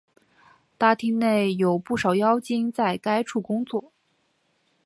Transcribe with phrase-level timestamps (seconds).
[0.79, 3.93] 大厅内有不少妖精在该处工作。